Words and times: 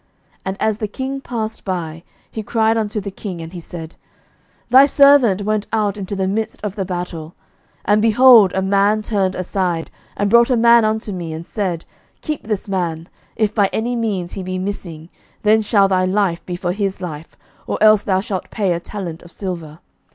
11:020:039 0.01 0.09
And 0.47 0.57
as 0.61 0.77
the 0.79 0.87
king 0.87 1.21
passed 1.21 1.63
by, 1.63 2.03
he 2.31 2.41
cried 2.41 2.75
unto 2.75 2.99
the 2.99 3.11
king: 3.11 3.39
and 3.39 3.53
he 3.53 3.59
said, 3.59 3.95
Thy 4.71 4.87
servant 4.87 5.43
went 5.43 5.67
out 5.71 5.95
into 5.95 6.15
the 6.15 6.27
midst 6.27 6.59
of 6.63 6.75
the 6.75 6.85
battle; 6.85 7.35
and, 7.85 8.01
behold, 8.01 8.51
a 8.55 8.63
man 8.63 9.03
turned 9.03 9.35
aside, 9.35 9.91
and 10.17 10.27
brought 10.31 10.49
a 10.49 10.57
man 10.57 10.83
unto 10.85 11.11
me, 11.11 11.33
and 11.33 11.45
said, 11.45 11.85
Keep 12.21 12.47
this 12.47 12.67
man: 12.67 13.09
if 13.35 13.53
by 13.53 13.69
any 13.71 13.95
means 13.95 14.33
he 14.33 14.41
be 14.41 14.57
missing, 14.57 15.09
then 15.43 15.61
shall 15.61 15.87
thy 15.87 16.03
life 16.03 16.43
be 16.47 16.55
for 16.55 16.71
his 16.71 16.99
life, 16.99 17.37
or 17.67 17.77
else 17.79 18.01
thou 18.01 18.19
shalt 18.21 18.49
pay 18.49 18.73
a 18.73 18.79
talent 18.79 19.21
of 19.21 19.31
silver. 19.31 19.77